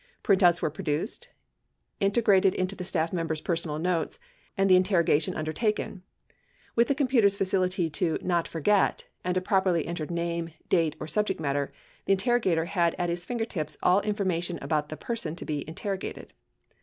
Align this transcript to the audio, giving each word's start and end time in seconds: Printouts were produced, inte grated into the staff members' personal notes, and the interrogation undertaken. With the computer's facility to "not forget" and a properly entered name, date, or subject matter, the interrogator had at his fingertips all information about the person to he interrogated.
Printouts 0.23 0.63
were 0.63 0.71
produced, 0.71 1.29
inte 2.01 2.23
grated 2.23 2.55
into 2.55 2.75
the 2.75 2.83
staff 2.83 3.13
members' 3.13 3.39
personal 3.39 3.77
notes, 3.77 4.17
and 4.57 4.67
the 4.67 4.75
interrogation 4.75 5.35
undertaken. 5.35 6.01
With 6.75 6.87
the 6.87 6.95
computer's 6.95 7.37
facility 7.37 7.87
to 7.91 8.17
"not 8.23 8.47
forget" 8.47 9.05
and 9.23 9.37
a 9.37 9.41
properly 9.41 9.85
entered 9.85 10.09
name, 10.09 10.53
date, 10.69 10.95
or 10.99 11.07
subject 11.07 11.39
matter, 11.39 11.71
the 12.05 12.13
interrogator 12.13 12.65
had 12.65 12.95
at 12.97 13.09
his 13.09 13.25
fingertips 13.25 13.77
all 13.83 14.01
information 14.01 14.57
about 14.59 14.89
the 14.89 14.97
person 14.97 15.35
to 15.35 15.45
he 15.47 15.63
interrogated. 15.67 16.33